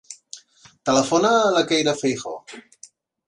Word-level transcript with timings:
Telefona 0.89 1.33
a 1.41 1.53
la 1.57 1.63
Keira 1.73 1.95
Feijoo. 2.01 2.61